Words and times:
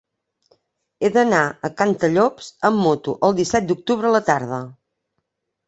He 1.05 1.11
d'anar 1.17 1.41
a 1.69 1.71
Cantallops 1.83 2.49
amb 2.71 2.83
moto 2.87 3.15
el 3.29 3.39
disset 3.43 3.71
d'octubre 3.71 4.13
a 4.13 4.17
la 4.19 4.25
tarda. 4.33 4.63